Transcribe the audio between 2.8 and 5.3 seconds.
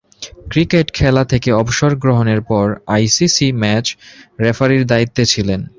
ICC match রেফারির দায়িত্বে